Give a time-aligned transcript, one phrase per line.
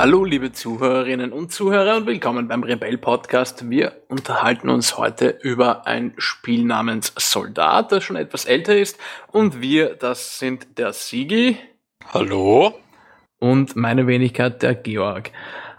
[0.00, 3.68] Hallo liebe Zuhörerinnen und Zuhörer und willkommen beim Rebell Podcast.
[3.68, 8.98] Wir unterhalten uns heute über ein Spiel namens Soldat, das schon etwas älter ist.
[9.30, 11.58] Und wir, das sind der Sigi.
[12.14, 12.80] Hallo.
[13.40, 15.32] Und meine Wenigkeit, der Georg.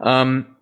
[0.03, 0.55] Ähm,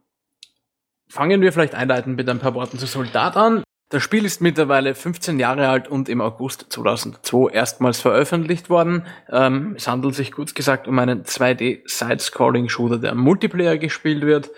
[1.10, 3.64] fangen wir vielleicht einleitend mit ein paar Worten zu Soldat an.
[3.90, 9.06] Das Spiel ist mittlerweile 15 Jahre alt und im August 2002 erstmals veröffentlicht worden.
[9.32, 14.52] Ähm, es handelt sich kurz gesagt um einen 2D-Side-Scrolling-Shooter, der Multiplayer gespielt wird.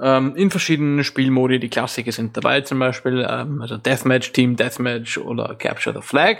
[0.00, 1.58] Ähm, in verschiedenen Spielmodi.
[1.58, 6.36] Die Klassiker sind dabei, zum Beispiel ähm, also Deathmatch, Team Deathmatch oder Capture the Flag.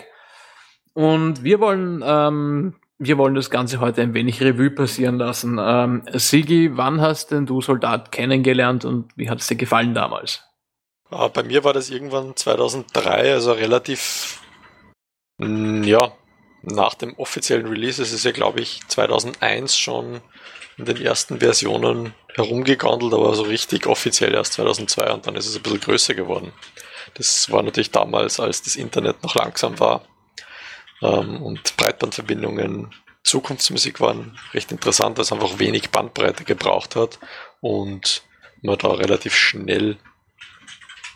[0.94, 5.58] Und wir wollen ähm, wir wollen das Ganze heute ein wenig Revue passieren lassen.
[5.60, 10.44] Ähm, Sigi, wann hast denn du Soldat kennengelernt und wie hat es dir gefallen damals?
[11.10, 14.40] Ah, bei mir war das irgendwann 2003, also relativ,
[15.38, 16.12] mm, ja,
[16.62, 18.02] nach dem offiziellen Release.
[18.02, 20.20] Es ist ja, glaube ich, 2001 schon
[20.76, 25.56] in den ersten Versionen herumgegandelt, aber so richtig offiziell erst 2002 und dann ist es
[25.56, 26.52] ein bisschen größer geworden.
[27.14, 30.04] Das war natürlich damals, als das Internet noch langsam war
[31.02, 37.18] ähm, und Breitbandverbindungen Zukunftsmusik waren recht interessant, weil es einfach wenig Bandbreite gebraucht hat
[37.60, 38.22] und
[38.62, 39.98] man da relativ schnell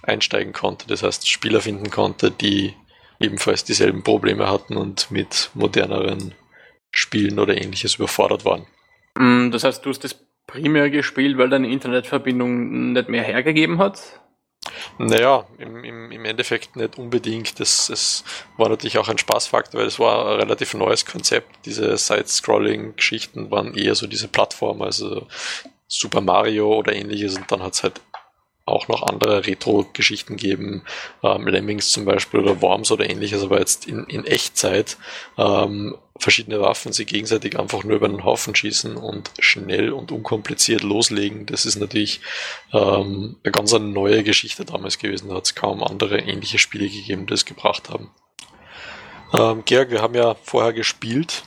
[0.02, 0.86] einsteigen konnte.
[0.88, 2.74] Das heißt, Spieler finden konnte, die
[3.20, 6.34] ebenfalls dieselben Probleme hatten und mit moderneren
[6.90, 8.66] Spielen oder ähnliches überfordert waren.
[9.16, 14.20] Mm, das heißt, du hast das primär gespielt, weil deine Internetverbindung nicht mehr hergegeben hat?
[14.98, 17.58] Naja, im, im, im Endeffekt nicht unbedingt.
[17.58, 18.24] Das, es
[18.56, 21.66] war natürlich auch ein Spaßfaktor, weil es war ein relativ neues Konzept.
[21.66, 25.26] Diese Side-Scrolling-Geschichten waren eher so diese Plattform, also
[25.88, 28.00] Super Mario oder ähnliches und dann hat es halt
[28.64, 30.84] auch noch andere Retro-Geschichten geben,
[31.22, 34.96] ähm, Lemmings zum Beispiel oder Worms oder ähnliches, aber jetzt in, in Echtzeit
[35.36, 40.82] ähm, verschiedene Waffen sie gegenseitig einfach nur über den Haufen schießen und schnell und unkompliziert
[40.82, 41.46] loslegen.
[41.46, 42.20] Das ist natürlich
[42.72, 45.28] ähm, eine ganz eine neue Geschichte damals gewesen.
[45.28, 48.10] Da hat es kaum andere ähnliche Spiele gegeben, die es gebracht haben.
[49.32, 51.44] Ähm, Georg, wir haben ja vorher gespielt,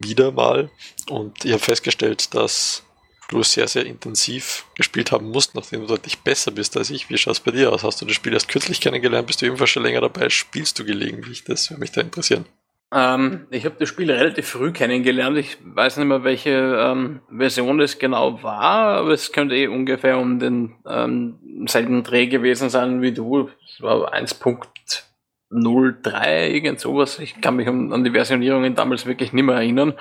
[0.00, 0.70] wieder mal,
[1.08, 2.84] und ich habe festgestellt, dass
[3.32, 7.10] du sehr, sehr intensiv gespielt haben musst, nachdem du deutlich besser bist als ich.
[7.10, 7.82] Wie schaut es bei dir aus?
[7.82, 9.26] Hast du das Spiel erst kürzlich kennengelernt?
[9.26, 10.28] Bist du ebenfalls schon länger dabei?
[10.28, 11.44] Spielst du gelegentlich?
[11.44, 12.46] Das würde mich da interessieren.
[12.94, 15.38] Ähm, ich habe das Spiel relativ früh kennengelernt.
[15.38, 20.18] Ich weiß nicht mehr, welche ähm, Version es genau war, aber es könnte eh ungefähr
[20.18, 23.48] um den ähm, selben Dreh gewesen sein wie du.
[23.66, 27.18] Es war 1.03, irgend sowas.
[27.18, 29.94] Ich kann mich an, an die Versionierungen damals wirklich nicht mehr erinnern.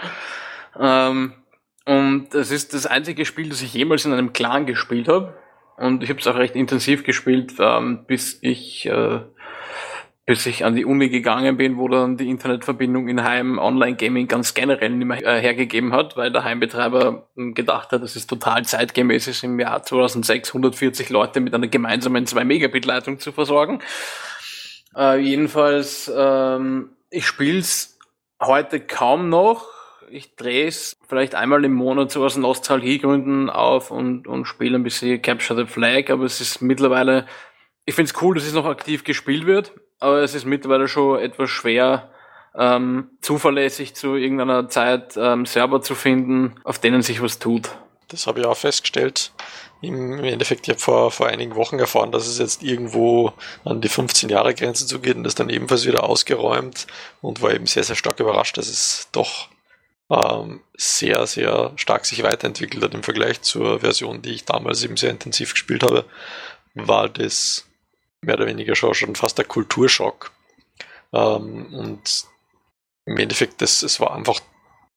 [0.78, 1.32] Ähm,
[1.86, 5.36] und es ist das einzige Spiel, das ich jemals in einem Clan gespielt habe.
[5.78, 9.22] Und ich habe es auch recht intensiv gespielt, ähm, bis ich äh,
[10.32, 14.28] bis ich an die Uni gegangen bin, wo dann die Internetverbindung in Heim Online Gaming
[14.28, 18.28] ganz generell nicht mehr äh, hergegeben hat, weil der Heimbetreiber hm, gedacht hat, dass es
[18.28, 23.32] total zeitgemäß ist, im Jahr 2006 140 Leute mit einer gemeinsamen 2 Megabit Leitung zu
[23.32, 23.82] versorgen.
[24.96, 27.98] Äh, jedenfalls, ähm, ich spiel's
[28.40, 29.81] heute kaum noch
[30.12, 34.84] ich drehe es vielleicht einmal im Monat so aus Nostalgiegründen auf und, und spiele ein
[34.84, 37.26] bisschen Capture the Flag, aber es ist mittlerweile,
[37.86, 41.20] ich finde es cool, dass es noch aktiv gespielt wird, aber es ist mittlerweile schon
[41.20, 42.12] etwas schwer,
[42.56, 47.70] ähm, zuverlässig zu irgendeiner Zeit ähm, Server zu finden, auf denen sich was tut.
[48.10, 49.32] Das habe ich auch festgestellt.
[49.82, 53.34] Im Endeffekt, ich habe vor, vor einigen Wochen erfahren, dass es jetzt irgendwo
[53.64, 56.88] an die 15-Jahre-Grenze zugeht und das dann ebenfalls wieder ausgeräumt
[57.22, 59.48] und war eben sehr, sehr stark überrascht, dass es doch
[60.12, 64.98] ähm, sehr, sehr stark sich weiterentwickelt hat im Vergleich zur Version, die ich damals eben
[64.98, 66.06] sehr intensiv gespielt habe,
[66.74, 67.66] war das
[68.22, 70.32] mehr oder weniger schon, fast der Kulturschock.
[71.14, 72.26] Ähm, und
[73.06, 74.42] im Endeffekt, das, es war einfach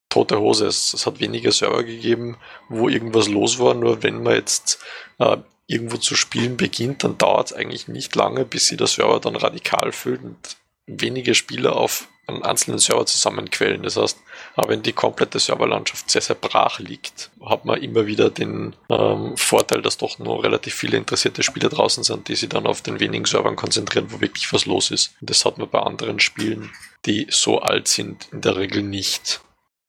[0.08, 0.66] tote Hose.
[0.66, 2.37] Es, es, hat weniger Server gegeben,
[2.69, 3.75] wo irgendwas los war.
[3.75, 4.81] Nur wenn man jetzt
[5.19, 5.37] äh,
[5.67, 9.37] irgendwo zu spielen beginnt, dann dauert es eigentlich nicht lange, bis sich der Server dann
[9.37, 10.56] radikal füllt und
[10.87, 13.82] wenige Spieler auf einen einzelnen Server zusammenquellen.
[13.82, 14.19] Das heißt,
[14.67, 19.82] wenn die komplette Serverlandschaft sehr, sehr brach liegt, hat man immer wieder den ähm, Vorteil,
[19.82, 23.25] dass doch nur relativ viele interessierte Spieler draußen sind, die sich dann auf den wenigen
[23.25, 25.15] Servern konzentrieren, wo wirklich was los ist.
[25.21, 26.71] Und das hat man bei anderen Spielen,
[27.06, 29.41] die so alt sind, in der Regel nicht.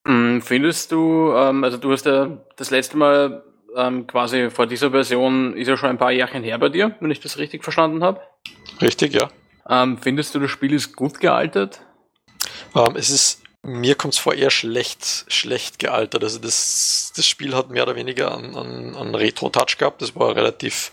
[0.05, 3.43] Hm, findest du, ähm, also du hast ja das letzte Mal
[3.75, 7.11] ähm, quasi vor dieser Version, ist ja schon ein paar Jährchen her bei dir, wenn
[7.11, 8.21] ich das richtig verstanden habe?
[8.81, 9.29] Richtig, ja.
[9.67, 11.81] Ähm, findest du, das Spiel ist gut gealtert?
[12.75, 16.23] Ähm, es ist, mir kommt es vor, eher schlecht, schlecht gealtert.
[16.23, 20.01] Also das, das Spiel hat mehr oder weniger einen, einen, einen Retro-Touch gehabt.
[20.01, 20.91] Das war relativ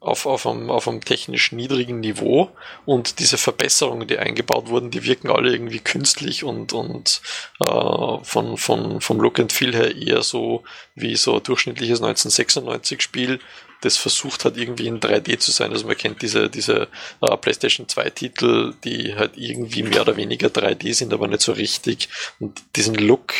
[0.00, 2.50] auf, auf, einem, auf einem technisch niedrigen Niveau
[2.86, 7.20] und diese Verbesserungen, die eingebaut wurden, die wirken alle irgendwie künstlich und, und
[7.60, 10.64] äh, von, von, vom Look and Feel her eher so
[10.94, 13.40] wie so ein durchschnittliches 1996-Spiel,
[13.82, 15.72] das versucht hat, irgendwie in 3D zu sein.
[15.72, 16.88] Also man kennt diese, diese
[17.20, 22.08] äh, PlayStation 2-Titel, die halt irgendwie mehr oder weniger 3D sind, aber nicht so richtig.
[22.38, 23.34] Und diesen Look,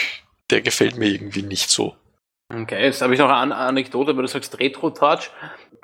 [0.51, 1.95] der gefällt mir irgendwie nicht so.
[2.53, 5.31] Okay, jetzt habe ich noch eine Anekdote, weil du sagst Retro-Touch.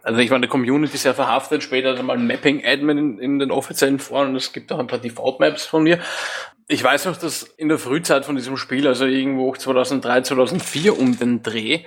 [0.02, 4.30] Also ich in der Community sehr verhaftet, später mal Mapping-Admin in, in, den offiziellen Foren
[4.30, 6.00] und es gibt auch ein paar Default-Maps von mir.
[6.66, 11.16] Ich weiß noch, dass in der Frühzeit von diesem Spiel, also irgendwo 2003, 2004 um
[11.16, 11.84] den Dreh,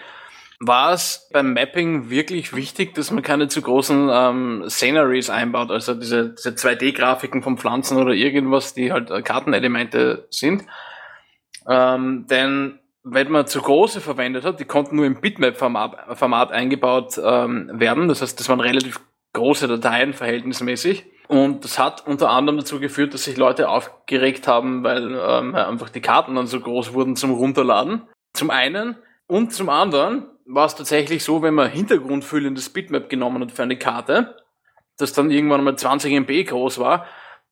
[0.62, 5.94] war es beim Mapping wirklich wichtig, dass man keine zu großen ähm, Sceneries einbaut, also
[5.94, 10.64] diese, diese 2D-Grafiken von Pflanzen oder irgendwas, die halt Kartenelemente sind.
[11.68, 17.20] Ähm, denn wenn man zu große verwendet hat, die konnten nur im Bitmap-Format Format eingebaut
[17.24, 18.08] ähm, werden.
[18.08, 19.00] Das heißt, das waren relativ
[19.34, 21.06] große Dateien verhältnismäßig.
[21.28, 25.90] Und das hat unter anderem dazu geführt, dass sich Leute aufgeregt haben, weil ähm, einfach
[25.90, 28.08] die Karten dann so groß wurden zum Runterladen.
[28.34, 28.96] Zum einen.
[29.28, 33.78] Und zum anderen war es tatsächlich so, wenn man hintergrundfüllendes Bitmap genommen hat für eine
[33.78, 34.36] Karte,
[34.98, 37.06] das dann irgendwann mal 20 MB groß war,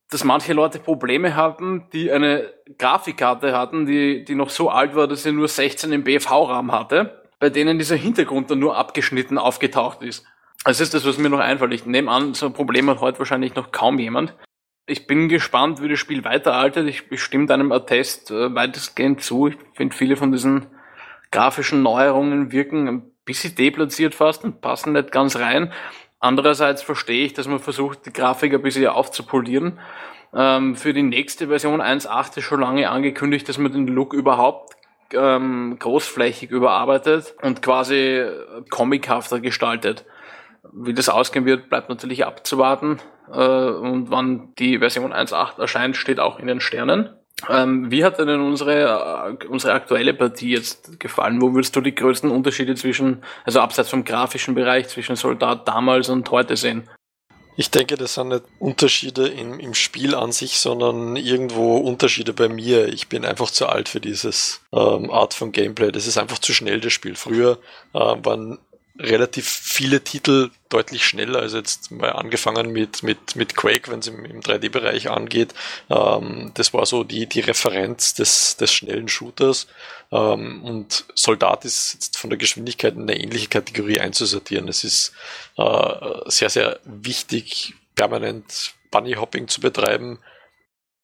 [0.09, 5.07] dass manche Leute Probleme hatten, die eine Grafikkarte hatten, die, die noch so alt war,
[5.07, 10.01] dass sie nur 16 MB V-RAM hatte, bei denen dieser Hintergrund dann nur abgeschnitten aufgetaucht
[10.01, 10.25] ist.
[10.63, 11.74] Das ist das, was mir noch einfällt.
[11.74, 14.33] Ich nehme an, so ein Problem hat heute wahrscheinlich noch kaum jemand.
[14.86, 16.88] Ich bin gespannt, wie das Spiel weiteraltet.
[16.88, 19.48] Ich bestimme deinem Attest äh, weitestgehend zu.
[19.48, 20.68] Ich finde, viele von diesen
[21.31, 25.74] grafischen Neuerungen wirken ein bisschen deplatziert fast und passen nicht ganz rein.
[26.19, 29.79] Andererseits verstehe ich, dass man versucht, die Grafik ein bisschen aufzupolieren.
[30.33, 34.75] Ähm, für die nächste Version 1.8 ist schon lange angekündigt, dass man den Look überhaupt
[35.13, 38.25] ähm, großflächig überarbeitet und quasi
[38.69, 40.05] comichafter gestaltet.
[40.73, 42.99] Wie das ausgehen wird, bleibt natürlich abzuwarten.
[43.31, 47.16] Äh, und wann die Version 1.8 erscheint, steht auch in den Sternen.
[47.49, 51.41] Ähm, wie hat denn unsere, äh, unsere aktuelle Partie jetzt gefallen?
[51.41, 56.09] Wo würdest du die größten Unterschiede zwischen, also abseits vom grafischen Bereich, zwischen Soldat damals
[56.09, 56.89] und heute sehen?
[57.59, 62.49] Ich denke, das sind nicht Unterschiede im, im Spiel an sich, sondern irgendwo Unterschiede bei
[62.49, 62.87] mir.
[62.87, 65.91] Ich bin einfach zu alt für dieses ähm, Art von Gameplay.
[65.91, 67.15] Das ist einfach zu schnell, das Spiel.
[67.15, 67.57] Früher
[67.93, 68.59] äh, waren
[68.99, 71.39] relativ viele Titel deutlich schneller.
[71.39, 75.53] Also jetzt mal angefangen mit, mit, mit Quake, wenn es im, im 3D-Bereich angeht.
[75.89, 79.67] Ähm, das war so die, die Referenz des, des schnellen Shooters.
[80.11, 84.67] Ähm, und Soldat ist jetzt von der Geschwindigkeit in eine ähnliche Kategorie einzusortieren.
[84.67, 85.13] Es ist
[85.57, 85.94] äh,
[86.25, 90.19] sehr, sehr wichtig, permanent Bunny-Hopping zu betreiben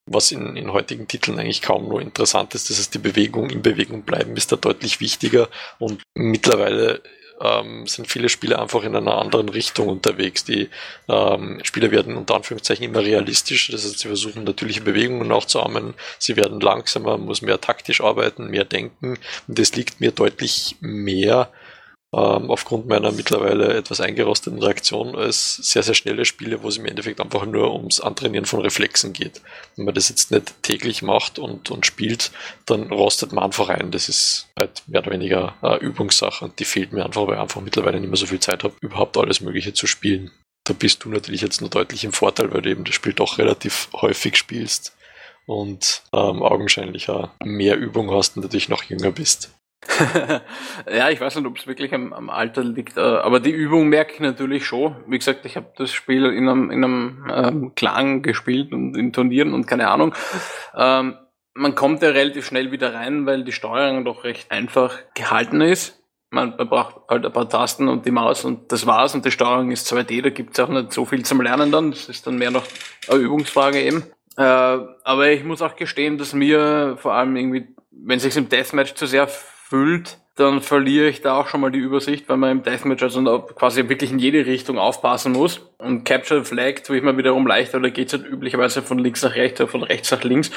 [0.06, 2.70] was in, in heutigen Titeln eigentlich kaum nur interessant ist.
[2.70, 5.50] Das heißt, die Bewegung in Bewegung bleiben ist da deutlich wichtiger
[5.80, 7.02] und mittlerweile
[7.42, 10.44] ähm, sind viele Spieler einfach in einer anderen Richtung unterwegs.
[10.46, 10.70] Die
[11.08, 16.36] ähm, Spieler werden unter Anführungszeichen immer realistischer, das heißt, sie versuchen natürliche Bewegungen nachzuahmen, sie
[16.36, 19.18] werden langsamer, muss mehr taktisch arbeiten, mehr denken.
[19.48, 21.52] Und das liegt mir deutlich mehr
[22.14, 26.86] ähm, aufgrund meiner mittlerweile etwas eingerosteten Reaktion als sehr, sehr schnelle Spiele, wo es im
[26.86, 29.42] Endeffekt einfach nur ums Antrainieren von Reflexen geht.
[29.76, 32.32] Wenn man das jetzt nicht täglich macht und, und spielt,
[32.68, 33.90] dann rostet man einfach ein.
[33.90, 37.42] Das ist halt mehr oder weniger äh, Übungssache und die fehlt mir einfach, weil ich
[37.42, 40.30] einfach mittlerweile nicht mehr so viel Zeit habe, überhaupt alles Mögliche zu spielen.
[40.66, 43.40] Da bist du natürlich jetzt nur deutlich im Vorteil, weil du eben das Spiel doch
[43.40, 44.96] relativ häufig spielst
[45.48, 47.08] und ähm, augenscheinlich
[47.44, 49.52] mehr Übung hast und natürlich noch jünger bist.
[50.92, 53.90] ja, ich weiß nicht, ob es wirklich am, am, Alter liegt, äh, aber die Übung
[53.90, 54.96] merke ich natürlich schon.
[55.08, 59.14] Wie gesagt, ich habe das Spiel in einem, in einem ähm, Klang gespielt und in
[59.14, 60.16] Turnieren und keine Ahnung.
[60.76, 61.18] Ähm,
[61.54, 66.00] man kommt ja relativ schnell wieder rein, weil die Steuerung doch recht einfach gehalten ist.
[66.30, 69.14] Man, braucht halt ein paar Tasten und die Maus und das war's.
[69.14, 71.92] Und die Steuerung ist 2D, da gibt's auch nicht so viel zum Lernen dann.
[71.92, 72.64] Das ist dann mehr noch
[73.08, 74.04] eine Übungsfrage eben.
[74.36, 78.50] Äh, aber ich muss auch gestehen, dass mir vor allem irgendwie, wenn es sich im
[78.50, 79.28] Deathmatch zu sehr
[79.74, 83.40] füllt, dann verliere ich da auch schon mal die Übersicht, weil man im Deathmatch also
[83.56, 85.62] quasi wirklich in jede Richtung aufpassen muss.
[85.80, 89.34] Und Capture Flag tue ich mir wiederum leichter, geht es halt üblicherweise von links nach
[89.34, 90.52] rechts oder von rechts nach links.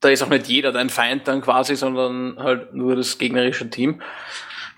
[0.00, 4.00] Da ist auch nicht jeder dein Feind dann quasi, sondern halt nur das gegnerische Team.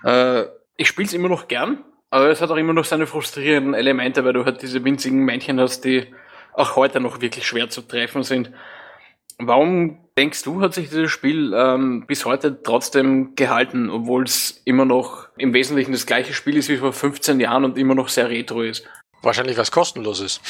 [0.03, 0.43] Äh,
[0.75, 1.77] ich spiele es immer noch gern,
[2.09, 5.61] aber es hat auch immer noch seine frustrierenden Elemente, weil du halt diese winzigen Männchen
[5.61, 6.07] hast, die
[6.53, 8.51] auch heute noch wirklich schwer zu treffen sind.
[9.47, 14.85] Warum denkst du, hat sich dieses Spiel ähm, bis heute trotzdem gehalten, obwohl es immer
[14.85, 18.29] noch im Wesentlichen das gleiche Spiel ist wie vor 15 Jahren und immer noch sehr
[18.29, 18.85] retro ist?
[19.23, 20.41] Wahrscheinlich, was kostenlos ist.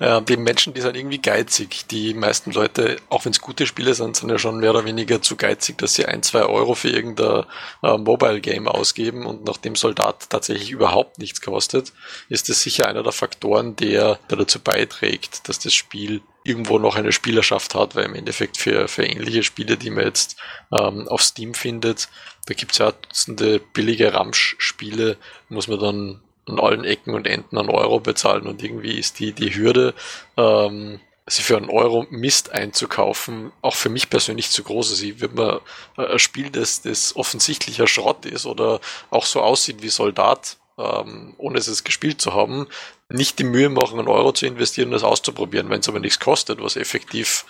[0.28, 1.86] die Menschen, die sind irgendwie geizig.
[1.90, 5.22] Die meisten Leute, auch wenn es gute Spiele sind, sind ja schon mehr oder weniger
[5.22, 7.44] zu geizig, dass sie ein, zwei Euro für irgendein
[7.82, 11.94] äh, Mobile-Game ausgeben und nachdem Soldat tatsächlich überhaupt nichts kostet,
[12.28, 16.94] ist das sicher einer der Faktoren, der, der dazu beiträgt, dass das Spiel irgendwo noch
[16.94, 20.36] eine Spielerschaft hat, weil im Endeffekt für, für ähnliche Spiele, die man jetzt
[20.70, 22.08] ähm, auf Steam findet,
[22.46, 25.16] da gibt's ja Dutzende billige Ramsch-Spiele,
[25.48, 29.32] muss man dann an allen Ecken und Enden einen Euro bezahlen und irgendwie ist die,
[29.32, 29.94] die Hürde,
[30.36, 35.02] ähm, sie für einen Euro Mist einzukaufen, auch für mich persönlich zu groß ist.
[35.02, 35.60] Ich würde mir
[35.96, 41.34] äh, ein Spiel, das, das offensichtlicher Schrott ist oder auch so aussieht wie Soldat, ähm,
[41.38, 42.66] ohne es gespielt zu haben,
[43.08, 45.68] nicht die Mühe machen, einen Euro zu investieren und das auszuprobieren.
[45.70, 47.44] Wenn es aber nichts kostet, was effektiv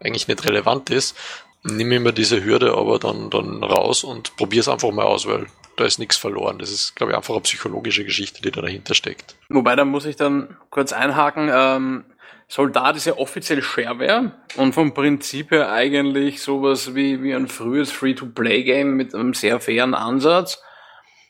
[0.00, 1.16] eigentlich nicht relevant ist,
[1.64, 5.26] nehme ich mir diese Hürde aber dann, dann raus und probiere es einfach mal aus,
[5.26, 5.46] weil
[5.76, 6.58] da ist nichts verloren.
[6.58, 9.36] Das ist, glaube ich, einfach eine psychologische Geschichte, die da dahinter steckt.
[9.48, 11.50] Wobei, da muss ich dann kurz einhaken.
[11.52, 12.04] Ähm,
[12.48, 17.92] Soldat ist ja offiziell Shareware und vom Prinzip her eigentlich sowas wie, wie ein frühes
[17.92, 20.62] Free-to-Play-Game mit einem sehr fairen Ansatz.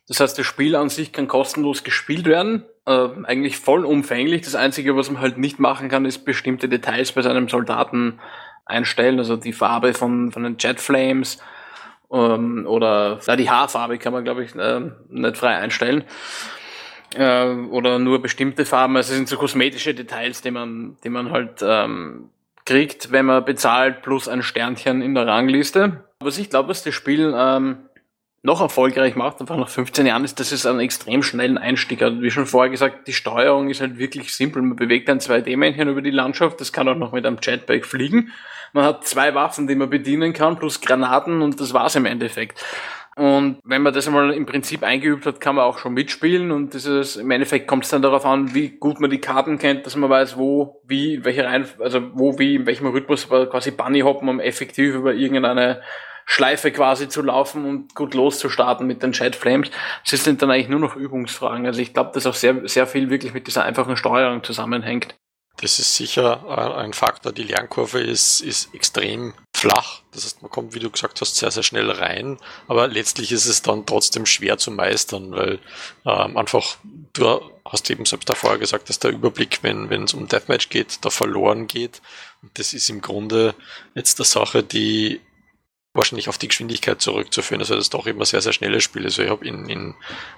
[0.06, 2.64] Das heißt, das Spiel an sich kann kostenlos gespielt werden.
[2.88, 4.42] Äh, eigentlich vollumfänglich.
[4.42, 8.18] Das Einzige, was man halt nicht machen kann, ist bestimmte Details bei seinem Soldaten
[8.64, 9.18] einstellen.
[9.18, 11.38] Also die Farbe von, von den Jet Flames,
[12.10, 14.80] ähm, oder ja, die Haarfarbe kann man, glaube ich, äh,
[15.10, 16.04] nicht frei einstellen.
[17.14, 18.96] Äh, oder nur bestimmte Farben.
[18.96, 22.30] Also es sind so kosmetische Details, die man, die man halt ähm,
[22.64, 26.04] kriegt, wenn man bezahlt, plus ein Sternchen in der Rangliste.
[26.20, 27.78] Was ich glaube, was das Spiel ähm,
[28.42, 32.20] noch erfolgreich macht, einfach nach 15 Jahren, ist, dass es einen extrem schnellen Einstieg hat.
[32.20, 34.62] Wie schon vorher gesagt, die Steuerung ist halt wirklich simpel.
[34.62, 38.32] Man bewegt ein 2D-Männchen über die Landschaft, das kann auch noch mit einem Jetpack fliegen.
[38.72, 42.64] Man hat zwei Waffen, die man bedienen kann, plus Granaten und das war's im Endeffekt.
[43.16, 46.72] Und wenn man das einmal im Prinzip eingeübt hat, kann man auch schon mitspielen und
[46.72, 49.96] dieses, im Endeffekt kommt es dann darauf an, wie gut man die Karten kennt, dass
[49.96, 54.28] man weiß, wo, wie, welche Reihen, also wo, wie, in welchem Rhythmus quasi Bunny hoppen,
[54.28, 55.82] um effektiv über irgendeine
[56.30, 59.70] Schleife quasi zu laufen und gut loszustarten mit den Chat Flames.
[60.08, 61.64] Das sind dann eigentlich nur noch Übungsfragen.
[61.64, 65.14] Also ich glaube, dass auch sehr, sehr viel wirklich mit dieser einfachen Steuerung zusammenhängt.
[65.56, 67.32] Das ist sicher äh, ein Faktor.
[67.32, 70.02] Die Lernkurve ist, ist extrem flach.
[70.12, 72.36] Das heißt, man kommt, wie du gesagt hast, sehr, sehr schnell rein.
[72.68, 75.58] Aber letztlich ist es dann trotzdem schwer zu meistern, weil
[76.04, 76.76] ähm, einfach,
[77.14, 80.98] du hast eben selbst davor gesagt, dass der Überblick, wenn, wenn es um Deathmatch geht,
[81.06, 82.02] da verloren geht.
[82.42, 83.54] Und das ist im Grunde
[83.94, 85.22] jetzt eine Sache, die
[85.98, 87.60] wahrscheinlich auf die Geschwindigkeit zurückzuführen.
[87.60, 89.06] Also das doch immer sehr, sehr schnelle Spiele.
[89.06, 89.94] Also ich habe in, in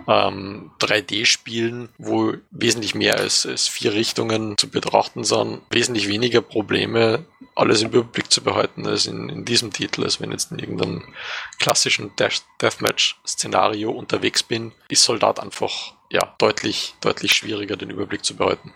[0.08, 7.24] ähm, 3D-Spielen, wo wesentlich mehr als, als vier Richtungen zu betrachten sind, wesentlich weniger Probleme,
[7.54, 10.02] alles im Überblick zu behalten, als in, in diesem Titel.
[10.02, 11.14] Als wenn ich jetzt in irgendeinem
[11.60, 18.72] klassischen Deathmatch-Szenario unterwegs bin, ist Soldat einfach ja, deutlich, deutlich schwieriger, den Überblick zu behalten.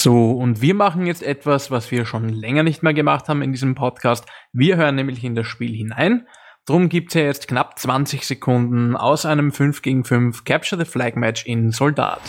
[0.00, 3.50] So, und wir machen jetzt etwas, was wir schon länger nicht mehr gemacht haben in
[3.50, 4.24] diesem Podcast.
[4.52, 6.28] Wir hören nämlich in das Spiel hinein.
[6.66, 11.16] Drum gibt's ja jetzt knapp 20 Sekunden aus einem 5 gegen 5 Capture the Flag
[11.16, 12.20] Match in Soldat.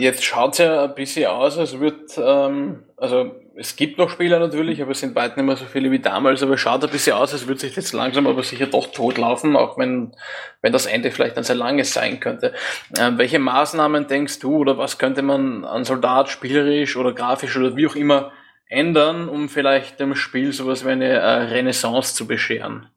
[0.00, 4.38] Jetzt schaut es ja ein bisschen aus, als wird, ähm, also es gibt noch Spieler
[4.38, 6.90] natürlich, aber es sind weit nicht mehr so viele wie damals, aber es schaut ein
[6.90, 10.16] bisschen aus, als würde sich jetzt langsam aber sicher doch totlaufen, auch wenn,
[10.62, 12.54] wenn das Ende vielleicht ein sehr langes sein könnte.
[12.98, 17.76] Ähm, welche Maßnahmen denkst du oder was könnte man an Soldat spielerisch oder grafisch oder
[17.76, 18.32] wie auch immer
[18.66, 22.88] ändern, um vielleicht dem Spiel sowas wie eine äh, Renaissance zu bescheren?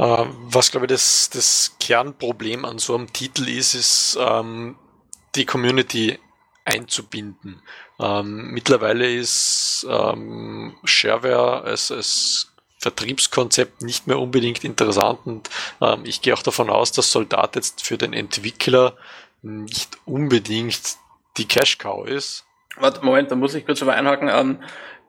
[0.00, 4.76] Uh, was glaube ich das, das Kernproblem an so einem Titel ist, ist ähm,
[5.34, 6.18] die Community
[6.72, 7.62] einzubinden.
[7.98, 15.50] Ähm, mittlerweile ist ähm, Shareware als, als Vertriebskonzept nicht mehr unbedingt interessant und
[15.82, 18.96] ähm, ich gehe auch davon aus, dass Soldat jetzt für den Entwickler
[19.42, 20.96] nicht unbedingt
[21.36, 22.44] die Cash Cow ist.
[22.76, 24.28] Warte, Moment, da muss ich kurz aber einhaken.
[24.32, 24.58] Ähm,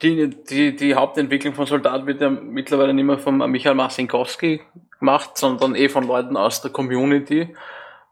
[0.01, 4.61] die, die, die Hauptentwicklung von Soldat wird ja mittlerweile nicht mehr von Michael Masinkowski
[4.99, 7.55] gemacht, sondern eh von Leuten aus der Community.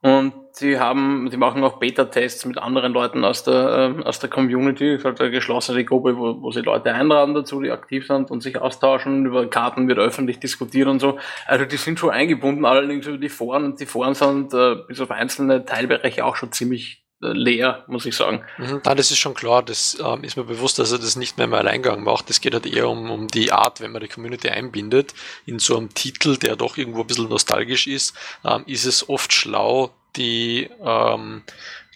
[0.01, 4.29] Und die haben, die machen auch Beta-Tests mit anderen Leuten aus der, äh, aus der
[4.29, 4.91] Community.
[4.91, 8.31] Das ist halt eine geschlossene Gruppe, wo, wo sie Leute einladen dazu, die aktiv sind
[8.31, 9.25] und sich austauschen.
[9.25, 11.19] Über Karten wird öffentlich diskutiert und so.
[11.45, 15.01] Also die sind schon eingebunden, allerdings über die Foren und die Foren sind äh, bis
[15.01, 18.43] auf einzelne Teilbereiche auch schon ziemlich leer, muss ich sagen.
[18.57, 18.81] Mhm.
[18.85, 21.45] Ah, das ist schon klar, das ähm, ist mir bewusst, dass er das nicht mehr
[21.45, 22.29] im Alleingang macht.
[22.29, 25.13] Es geht halt eher um, um die Art, wenn man die Community einbindet.
[25.45, 29.33] In so einem Titel, der doch irgendwo ein bisschen nostalgisch ist, ähm, ist es oft
[29.33, 31.43] schlau, die ähm,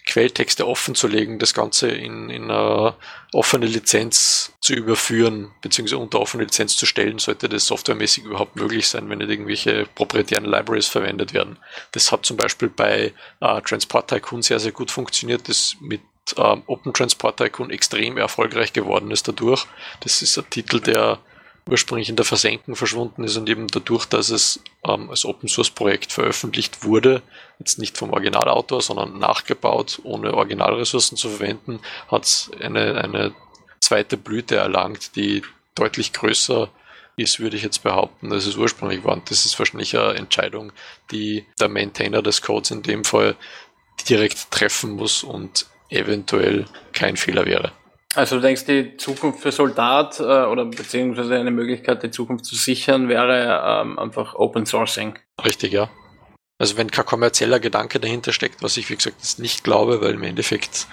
[0.06, 2.94] Quelltexte offen zu legen, das Ganze in, in eine
[3.32, 8.86] offene Lizenz zu überführen, beziehungsweise unter offene Lizenz zu stellen, sollte das softwaremäßig überhaupt möglich
[8.86, 11.58] sein, wenn nicht irgendwelche proprietären Libraries verwendet werden.
[11.92, 16.02] Das hat zum Beispiel bei äh, Transport Tycoon sehr, sehr gut funktioniert, das mit
[16.36, 19.66] ähm, Open Transport Tycoon extrem erfolgreich geworden ist dadurch.
[20.00, 21.18] Das ist ein Titel, der
[21.66, 25.70] ursprünglich in der Versenkung verschwunden ist und eben dadurch, dass es ähm, als Open Source
[25.70, 27.22] Projekt veröffentlicht wurde,
[27.58, 33.34] jetzt nicht vom Originalautor, sondern nachgebaut, ohne Originalressourcen zu verwenden, hat es eine, eine
[33.80, 35.42] zweite Blüte erlangt, die
[35.74, 36.70] deutlich größer
[37.16, 39.14] ist, würde ich jetzt behaupten, als es ursprünglich war.
[39.14, 40.72] Und das ist wahrscheinlich eine Entscheidung,
[41.10, 43.36] die der Maintainer des Codes in dem Fall
[44.08, 47.72] direkt treffen muss und eventuell kein Fehler wäre.
[48.14, 52.54] Also du denkst, die Zukunft für Soldat äh, oder beziehungsweise eine Möglichkeit, die Zukunft zu
[52.54, 55.18] sichern, wäre ähm, einfach Open Sourcing.
[55.44, 55.90] Richtig, ja.
[56.58, 60.22] Also wenn kein kommerzieller Gedanke dahinter steckt, was ich wie gesagt nicht glaube, weil im
[60.22, 60.86] Endeffekt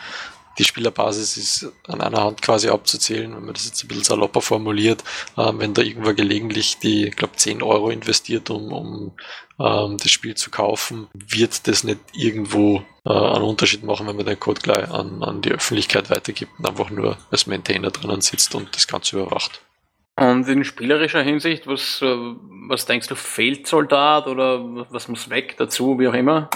[0.58, 4.42] die Spielerbasis ist an einer Hand quasi abzuzählen, wenn man das jetzt ein bisschen salopper
[4.42, 5.04] formuliert,
[5.38, 9.12] ähm, wenn da irgendwo gelegentlich die, ich glaube, 10 Euro investiert, um, um
[9.60, 14.26] ähm, das Spiel zu kaufen, wird das nicht irgendwo äh, einen Unterschied machen, wenn man
[14.26, 18.54] den Code gleich an, an die Öffentlichkeit weitergibt und einfach nur als Maintainer drinnen sitzt
[18.56, 19.62] und das Ganze überwacht.
[20.18, 22.16] Und in spielerischer Hinsicht, was, äh,
[22.68, 24.60] was denkst du, fehlt Soldat oder
[24.92, 26.50] was muss weg dazu, wie auch immer?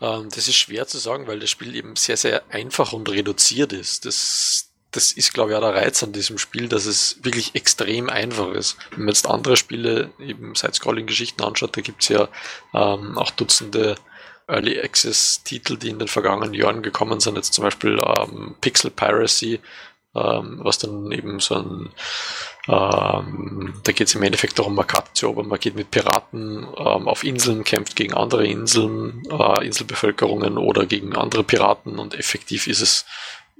[0.00, 3.72] Ähm, das ist schwer zu sagen, weil das Spiel eben sehr, sehr einfach und reduziert
[3.72, 4.06] ist.
[4.06, 8.08] Das, das ist, glaube ich, auch der Reiz an diesem Spiel, dass es wirklich extrem
[8.08, 8.76] einfach ist.
[8.90, 12.28] Wenn man jetzt andere Spiele, eben Side-Scrolling-Geschichten anschaut, da gibt's ja
[12.74, 13.96] ähm, auch Dutzende
[14.48, 17.36] Early Access-Titel, die in den vergangenen Jahren gekommen sind.
[17.36, 19.60] Jetzt zum Beispiel ähm, Pixel Piracy,
[20.14, 21.90] ähm, was dann eben so ein,
[22.68, 27.08] ähm, da geht es im Endeffekt darum, man Markatio, aber man geht mit Piraten ähm,
[27.08, 32.80] auf Inseln, kämpft gegen andere Inseln, äh, Inselbevölkerungen oder gegen andere Piraten und effektiv ist
[32.80, 33.06] es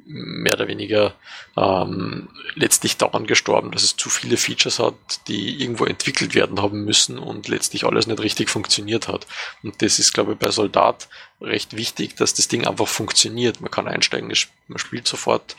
[0.06, 1.14] mehr oder weniger
[1.56, 4.94] ähm, letztlich daran gestorben, dass es zu viele Features hat,
[5.28, 9.26] die irgendwo entwickelt werden haben müssen und letztlich alles nicht richtig funktioniert hat.
[9.62, 11.08] Und das ist, glaube ich, bei Soldat
[11.40, 13.60] recht wichtig, dass das Ding einfach funktioniert.
[13.60, 14.32] Man kann einsteigen,
[14.68, 15.54] man spielt sofort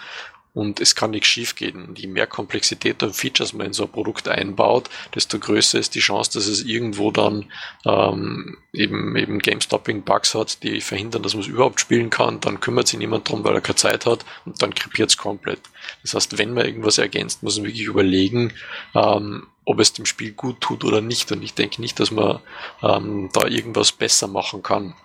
[0.54, 1.96] und es kann nichts schiefgehen.
[1.96, 6.00] Je mehr Komplexität und Features man in so ein Produkt einbaut, desto größer ist die
[6.00, 7.46] Chance, dass es irgendwo dann
[7.86, 12.42] ähm, eben, eben Game-Stopping-Bugs hat, die verhindern, dass man es überhaupt spielen kann.
[12.42, 15.62] Dann kümmert sich niemand drum, weil er keine Zeit hat und dann krepiert es komplett.
[16.02, 18.54] Das heißt, wenn man irgendwas ergänzt, muss man wirklich überlegen,
[18.94, 21.32] ähm, ob es dem Spiel gut tut oder nicht.
[21.32, 22.40] Und ich denke nicht, dass man
[22.84, 24.96] ähm, da irgendwas besser machen kann.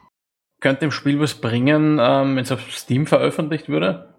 [0.61, 4.16] Könnte dem Spiel was bringen, ähm, wenn es auf Steam veröffentlicht würde?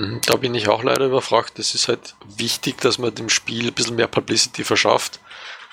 [0.00, 1.58] Mhm, da bin ich auch leider überfragt.
[1.58, 5.20] Es ist halt wichtig, dass man dem Spiel ein bisschen mehr Publicity verschafft.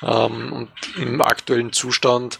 [0.01, 2.39] Ähm, und im aktuellen Zustand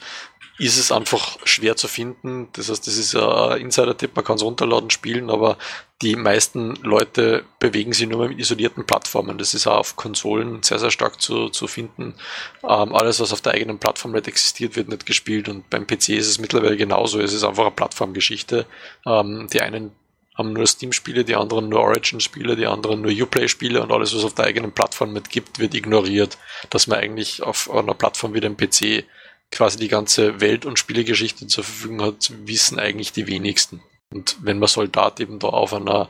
[0.60, 2.50] ist es einfach schwer zu finden.
[2.54, 5.58] Das heißt, das ist ein Insider-Tipp, man kann es runterladen, spielen, aber
[6.02, 9.38] die meisten Leute bewegen sich nur mit isolierten Plattformen.
[9.38, 12.16] Das ist auch auf Konsolen sehr, sehr stark zu, zu finden.
[12.64, 16.10] Ähm, alles, was auf der eigenen Plattform nicht existiert, wird nicht gespielt und beim PC
[16.10, 17.20] ist es mittlerweile genauso.
[17.20, 18.66] Es ist einfach eine Plattformgeschichte.
[19.06, 19.92] Ähm, die einen
[20.38, 24.36] haben nur Steam-Spiele, die anderen nur Origin-Spiele, die anderen nur Uplay-Spiele und alles, was auf
[24.36, 26.38] der eigenen Plattform mit gibt, wird ignoriert.
[26.70, 29.06] Dass man eigentlich auf einer Plattform wie dem PC
[29.52, 33.82] quasi die ganze Welt- und Spielegeschichte zur Verfügung hat, wissen eigentlich die wenigsten.
[34.10, 36.10] Und wenn man Soldat eben da auf einer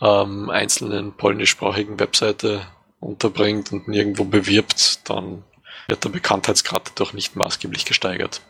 [0.00, 2.66] ähm, einzelnen polnischsprachigen Webseite
[2.98, 5.44] unterbringt und nirgendwo bewirbt, dann
[5.86, 8.40] wird der Bekanntheitsgrad doch nicht maßgeblich gesteigert.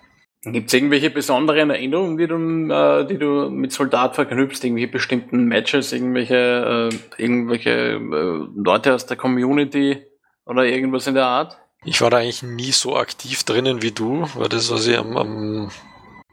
[0.42, 2.36] Gibt es irgendwelche besonderen Erinnerungen, die du,
[2.72, 9.04] äh, die du mit Soldat verknüpfst, irgendwelche bestimmten Matches, irgendwelche, äh, irgendwelche äh, Leute aus
[9.04, 10.02] der Community
[10.46, 11.58] oder irgendwas in der Art?
[11.84, 15.16] Ich war da eigentlich nie so aktiv drinnen wie du, weil das, was ich am,
[15.18, 15.70] am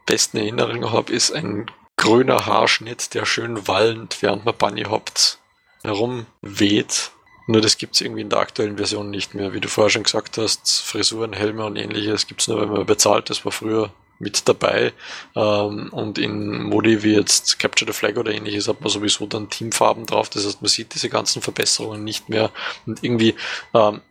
[0.06, 1.66] besten Erinnerung habe, ist ein
[1.96, 5.38] grüner Haarschnitt, der schön wallend, während man Bunny hoppt,
[5.82, 7.10] herumweht.
[7.48, 9.54] Nur das gibt's irgendwie in der aktuellen Version nicht mehr.
[9.54, 13.30] Wie du vorher schon gesagt hast, Frisuren, Helme und ähnliches gibt's nur, wenn man bezahlt.
[13.30, 14.92] Das war früher mit dabei.
[15.34, 19.48] Ähm, und in Modi wie jetzt Capture the Flag oder ähnliches hat man sowieso dann
[19.48, 20.28] Teamfarben drauf.
[20.28, 22.50] Das heißt, man sieht diese ganzen Verbesserungen nicht mehr.
[22.84, 23.34] Und irgendwie,
[23.72, 24.02] ähm,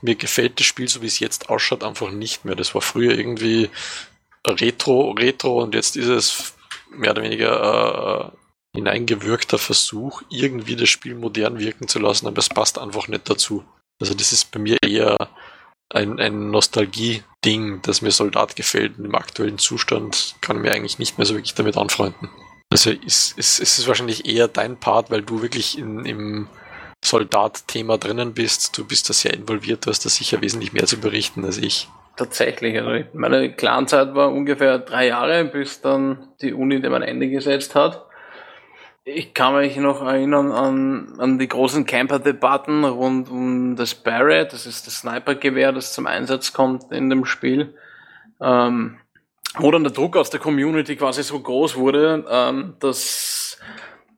[0.00, 2.54] mir gefällt das Spiel, so wie es jetzt ausschaut, einfach nicht mehr.
[2.54, 3.70] Das war früher irgendwie
[4.46, 6.54] Retro, Retro und jetzt ist es
[6.90, 8.45] mehr oder weniger äh,
[8.76, 13.64] hineingewirkter Versuch, irgendwie das Spiel modern wirken zu lassen, aber es passt einfach nicht dazu.
[14.00, 15.16] Also das ist bei mir eher
[15.90, 18.98] ein, ein Nostalgie-Ding, das mir Soldat gefällt.
[18.98, 22.28] Und im aktuellen Zustand kann ich mir eigentlich nicht mehr so wirklich damit anfreunden.
[22.70, 26.48] Also ist, ist, ist es wahrscheinlich eher dein Part, weil du wirklich in, im
[27.04, 28.76] Soldat-Thema drinnen bist.
[28.76, 31.88] Du bist da sehr involviert, du hast da sicher wesentlich mehr zu berichten als ich.
[32.16, 32.78] tatsächlich.
[32.78, 37.74] Also meine Clanzeit war ungefähr drei Jahre, bis dann die Uni dem ein Ende gesetzt
[37.74, 38.05] hat.
[39.08, 44.66] Ich kann mich noch erinnern an, an die großen Camper-Debatten rund um das Barrett, das
[44.66, 47.72] ist das Sniper-Gewehr, das zum Einsatz kommt in dem Spiel.
[48.40, 48.96] Ähm,
[49.58, 53.58] wo dann der Druck aus der Community quasi so groß wurde, ähm, dass,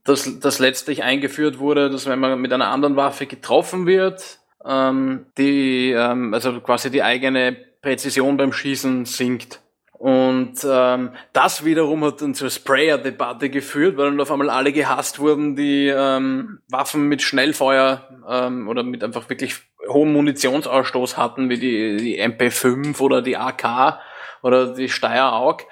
[0.04, 5.26] dass, dass letztlich eingeführt wurde, dass wenn man mit einer anderen Waffe getroffen wird, ähm,
[5.36, 9.60] die, ähm, also quasi die eigene Präzision beim Schießen sinkt.
[9.98, 15.18] Und ähm, das wiederum hat dann zur Sprayer-Debatte geführt, weil dann auf einmal alle gehasst
[15.18, 19.56] wurden, die ähm, Waffen mit Schnellfeuer ähm, oder mit einfach wirklich
[19.88, 23.98] hohem Munitionsausstoß hatten, wie die, die MP5 oder die AK
[24.42, 25.64] oder die Steyr AUG.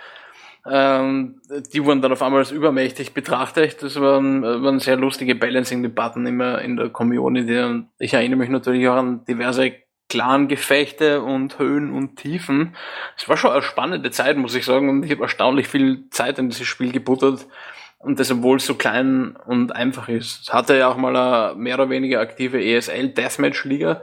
[0.68, 1.40] Ähm,
[1.72, 3.80] die wurden dann auf einmal als übermächtig betrachtet.
[3.80, 7.60] Das waren, waren sehr lustige Balancing-Debatten immer in der Community.
[7.60, 9.72] Und ich erinnere mich natürlich auch an diverse
[10.08, 12.76] Clan-Gefechte und Höhen und Tiefen.
[13.16, 16.38] Es war schon eine spannende Zeit, muss ich sagen, und ich habe erstaunlich viel Zeit
[16.38, 17.46] in dieses Spiel gebuttert.
[17.98, 20.42] Und das, obwohl es so klein und einfach ist.
[20.42, 24.02] Es hatte ja auch mal eine mehr oder weniger aktive ESL Deathmatch-Liga.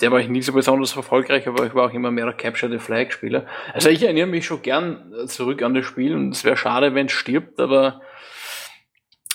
[0.00, 2.78] Der war ich nie so besonders erfolgreich, aber ich war auch immer mehr Capture the
[2.78, 3.46] Flag Spieler.
[3.74, 7.06] Also ich erinnere mich schon gern zurück an das Spiel und es wäre schade, wenn
[7.06, 8.00] es stirbt, aber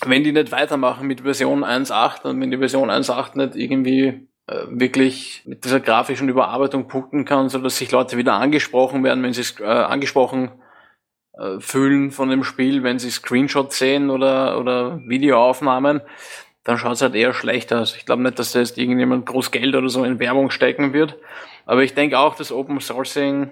[0.05, 5.43] wenn die nicht weitermachen mit Version 1.8 und wenn die Version 1.8 nicht irgendwie wirklich
[5.45, 9.41] mit dieser grafischen Überarbeitung punkten kann, so dass sich Leute wieder angesprochen werden, wenn sie
[9.41, 10.51] es äh, angesprochen
[11.37, 16.01] äh, fühlen von dem Spiel, wenn sie Screenshots sehen oder, oder Videoaufnahmen,
[16.63, 17.95] dann schaut es halt eher schlechter aus.
[17.95, 21.17] Ich glaube nicht, dass da jetzt irgendjemand groß Geld oder so in Werbung stecken wird.
[21.65, 23.51] Aber ich denke auch, dass Open Sourcing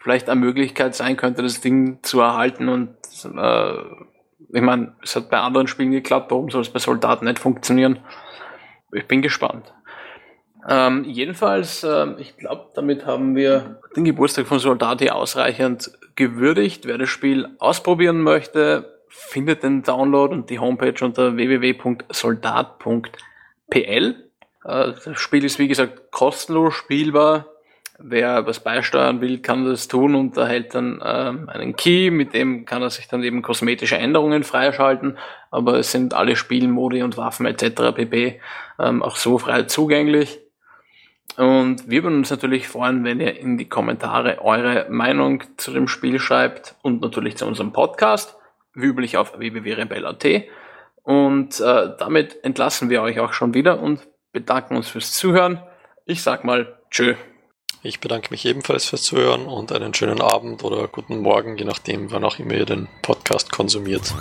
[0.00, 3.74] vielleicht eine Möglichkeit sein könnte, das Ding zu erhalten und äh,
[4.50, 8.00] ich meine, es hat bei anderen Spielen geklappt, warum soll es bei Soldaten nicht funktionieren?
[8.92, 9.74] Ich bin gespannt.
[10.66, 16.86] Ähm, jedenfalls, äh, ich glaube, damit haben wir den Geburtstag von Soldati ausreichend gewürdigt.
[16.86, 24.24] Wer das Spiel ausprobieren möchte, findet den Download und die Homepage unter www.soldat.pl.
[24.64, 27.46] Äh, das Spiel ist wie gesagt kostenlos spielbar.
[28.00, 32.64] Wer was beisteuern will, kann das tun und erhält dann ähm, einen Key, mit dem
[32.64, 35.18] kann er sich dann eben kosmetische Änderungen freischalten.
[35.50, 37.92] Aber es sind alle Spielmodi und Waffen etc.
[37.94, 38.40] pp.
[38.78, 40.38] Ähm, auch so frei zugänglich.
[41.38, 45.86] Und wir würden uns natürlich freuen, wenn ihr in die Kommentare eure Meinung zu dem
[45.86, 48.36] Spiel schreibt und natürlich zu unserem Podcast,
[48.74, 50.26] wie üblich auf www.rebell.at.
[51.04, 54.00] Und äh, damit entlassen wir euch auch schon wieder und
[54.32, 55.62] bedanken uns fürs Zuhören.
[56.06, 57.14] Ich sag mal Tschö.
[57.84, 62.10] Ich bedanke mich ebenfalls fürs Zuhören und einen schönen Abend oder guten Morgen, je nachdem,
[62.10, 64.12] wann auch immer ihr den Podcast konsumiert.